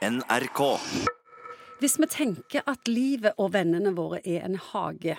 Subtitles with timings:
[0.00, 0.60] NRK.
[1.80, 5.18] Hvis vi tenker at livet og vennene våre er en hage,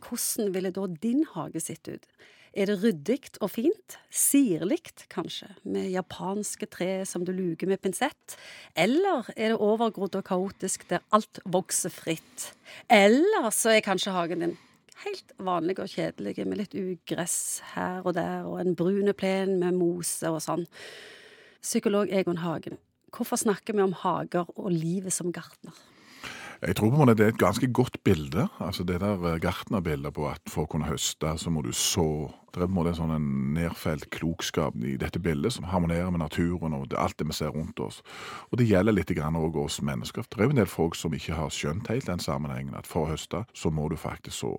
[0.00, 2.08] hvordan ville da din hage sett ut?
[2.56, 3.98] Er det ryddig og fint?
[4.08, 4.80] Sirlig,
[5.12, 8.38] kanskje, med japanske tre som du luker med pinsett?
[8.72, 12.50] Eller er det overgrodd og kaotisk der alt vokser fritt?
[12.88, 14.58] Eller så er kanskje hagen din
[15.04, 19.76] helt vanlig og kjedelig med litt ugress her og der og en brune plen med
[19.76, 20.64] mose og sånn.
[21.60, 22.80] Psykolog Egon Hagen,
[23.14, 25.74] hvorfor snakker vi om hager og livet som gartner?
[26.60, 28.48] Jeg tror på en måte det er et ganske godt bilde.
[28.60, 32.28] altså Det der eh, gartnerbildet på at for å kunne høste, så må du så.
[32.52, 36.20] Det er på en måte sånn en nedfelt klokskap i dette bildet som harmonerer med
[36.20, 38.02] naturen og alt det vi ser rundt oss.
[38.50, 40.28] Og det gjelder litt også oss mennesker.
[40.28, 43.06] Det er jo en del folk som ikke har skjønt helt den sammenhengen, at for
[43.06, 44.58] å høste, så må du faktisk så.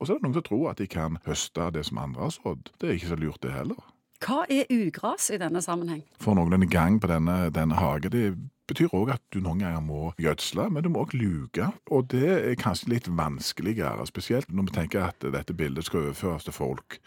[0.00, 2.32] Og så er det noen som tror at de kan høste det som andre har
[2.32, 2.72] sådd.
[2.80, 3.92] Det er ikke så lurt, det heller.
[4.22, 6.02] Hva er ugras i denne sammenheng?
[6.22, 8.36] For noen gang på denne, denne hagen, det
[8.70, 11.66] betyr òg at du noen ganger må gjødsle, men du må òg luke.
[11.90, 16.46] Og det er kanskje litt vanskeligere, spesielt når vi tenker at dette bildet skal overføres
[16.46, 17.00] til folk.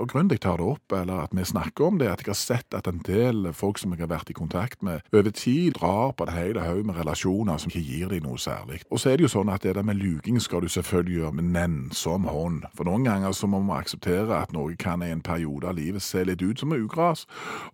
[0.00, 2.22] Og Grunnen til jeg tar det opp, eller at vi snakker om det, er at
[2.24, 5.30] jeg har sett at en del folk som jeg har vært i kontakt med, over
[5.36, 8.80] tid drar på en hel haug med relasjoner som ikke gir dem noe særlig.
[8.90, 11.36] Og så er det jo sånn at det der med luking skal du selvfølgelig gjøre
[11.36, 12.64] med nennsom hånd.
[12.76, 16.02] For noen ganger så må vi akseptere at noe kan i en periode av livet
[16.02, 17.26] se litt ut som ugras,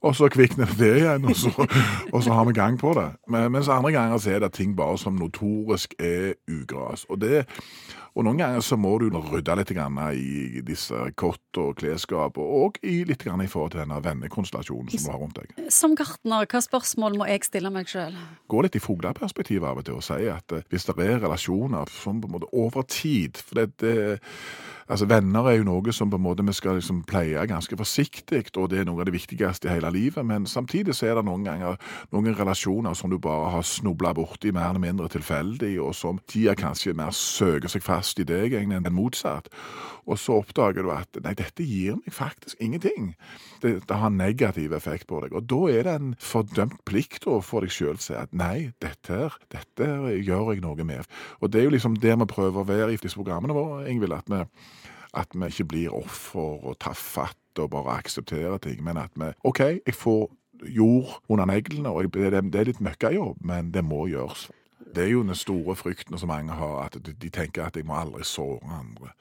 [0.02, 1.52] og så kvikner det igjen, og så,
[2.12, 3.08] og så har vi gang på det.
[3.30, 7.06] Men, mens andre ganger så er det ting bare som notorisk er ugras.
[7.06, 7.46] Og det
[8.16, 13.02] og noen ganger så må du rydde litt i disse kott og klesskap, og i
[13.04, 15.52] litt i forhold til denne vennekonstellasjonen som du har rundt deg.
[15.72, 18.16] Som gartner, hva spørsmål må jeg stille meg sjøl?
[18.48, 21.92] Gå litt i fugleperspektivet av og til og si at eh, hvis det er relasjoner
[21.92, 23.96] som på en måte over tid for det, det
[24.86, 28.44] Altså, Venner er jo noe som på en måte vi skal liksom pleie ganske forsiktig,
[28.54, 30.22] og det er noe av det viktigste i hele livet.
[30.26, 31.80] Men samtidig så er det noen ganger
[32.14, 36.54] noen relasjoner som du bare har snubla borti mer eller mindre tilfeldig, og som tida
[36.58, 39.50] kanskje mer søker seg fast i deg enn motsatt.
[40.06, 43.10] Og så oppdager du at nei, dette gir meg faktisk ingenting.
[43.62, 45.34] Det, det har negativ effekt på deg.
[45.34, 49.10] Og da er det en fordømt plikt å få deg sjøl si at nei, dette
[49.10, 49.90] her, dette
[50.22, 51.10] gjør jeg noe med.
[51.42, 54.14] Og det er jo liksom det vi prøver å være i disse programmene våre, Ingvild.
[54.14, 54.44] at vi
[55.16, 59.32] at vi ikke blir offer og tar fatt og bare aksepterer ting, men at vi
[59.48, 60.28] OK, jeg får
[60.76, 64.48] jord under neglene, og det er litt møkkajobb, men det må gjøres.
[64.94, 67.96] Det er jo den store frykten som mange har, at de tenker at jeg må
[67.98, 69.12] aldri såre andre.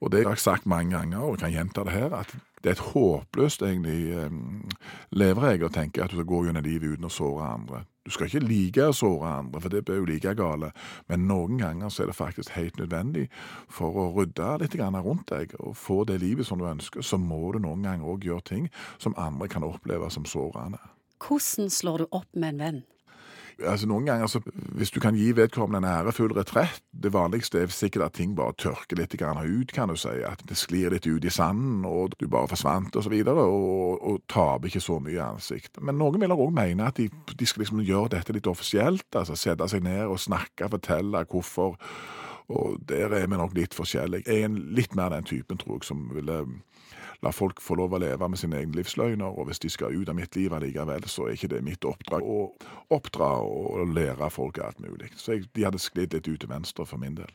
[0.00, 2.70] Og det har jeg sagt mange ganger, og jeg kan gjenta det her, at det
[2.70, 4.64] er et håpløst egentlig um,
[5.14, 7.84] leveregel å tenke at du skal gå gjennom livet uten å såre andre.
[8.06, 10.70] Du skal ikke like å såre andre, for det blir jo like gale,
[11.10, 13.26] men noen ganger så er det faktisk helt nødvendig
[13.70, 17.52] for å rydde litt rundt deg og få det livet som du ønsker, så må
[17.52, 20.80] du noen ganger òg gjøre ting som andre kan oppleve som sårende.
[21.18, 22.82] Hvordan slår du opp med en venn?
[23.66, 24.40] Altså Noen ganger, så,
[24.78, 28.54] hvis du kan gi vedkommende en ærefull retrett Det vanligste er sikkert at ting bare
[28.58, 30.14] tørker litt ut, kan du si.
[30.26, 34.02] At det sklir litt ut i sanden, og du bare forsvant, og så videre, og,
[34.02, 35.80] og taper ikke så mye ansikt.
[35.80, 39.06] Men noen vil òg mene at de, de, skal liksom gjøre dette litt offisielt.
[39.14, 41.78] altså Sette seg ned og snakke, fortelle hvorfor.
[42.48, 44.24] Og der er vi nok litt forskjellige.
[44.26, 46.38] Jeg er litt mer den typen, tror jeg, som ville
[47.22, 50.08] la folk få lov å leve med sine egne livsløgner, og hvis de skal ut
[50.08, 52.38] av mitt liv allikevel, så er ikke det mitt oppdrag å
[52.94, 55.10] oppdra og lære folk alt mulig.
[55.18, 57.32] Så jeg, de hadde sklidd litt ut til venstre for min del.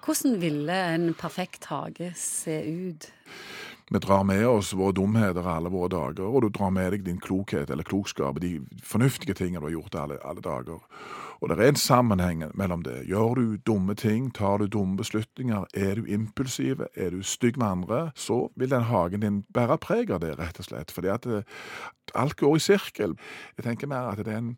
[0.00, 3.10] Hvordan ville en perfekt hage se ut?
[3.90, 7.18] Vi drar med oss våre dumheter alle våre dager, og du drar med deg din
[7.20, 10.80] klokhet eller klokskap, de fornuftige tingene du har gjort alle, alle dager.
[11.40, 13.06] Og det er en sammenheng mellom det.
[13.08, 17.66] Gjør du dumme ting, tar du dumme beslutninger, er du impulsiv, er du stygg med
[17.66, 20.92] andre, så vil den hagen din bære preg av det, rett og slett.
[20.92, 21.42] Fordi at eh,
[22.14, 23.16] alt går i sirkel.
[23.56, 24.56] Jeg tenker mer at det er en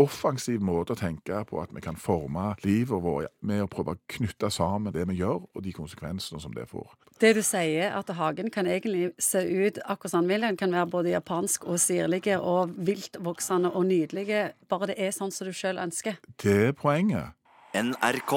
[0.00, 4.00] offensiv måte å tenke på at vi kan forme livet vårt med å prøve å
[4.16, 6.94] knytte sammen det vi gjør, og de konsekvensene som det får.
[7.20, 10.46] Det du sier, at hagen kan egentlig se ut akkurat som den vil.
[10.48, 14.50] Den kan være både japansk og sirlig og viltvoksende og nydelig.
[14.68, 16.18] bare det er sånn som du sjøl ønsker.
[16.42, 17.38] Det er poenget.
[17.74, 18.34] NRK.